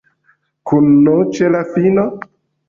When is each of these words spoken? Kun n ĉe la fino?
Kun 0.71 0.87
n 1.03 1.19
ĉe 1.35 1.51
la 1.57 1.61
fino? 1.77 2.07